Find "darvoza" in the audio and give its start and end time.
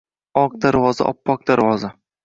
0.65-1.09, 1.51-1.97